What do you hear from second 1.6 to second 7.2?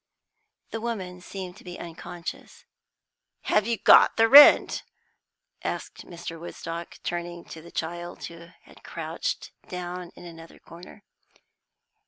be unconscious. "Have you got the rent?" asked Mr. Woodstock,